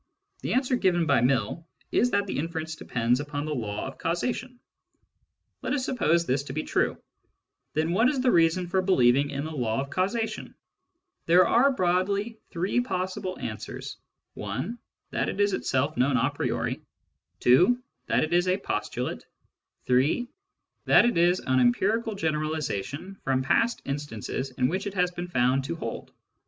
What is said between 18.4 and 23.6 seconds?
a postulate; (3) that it is an empirical generalisation from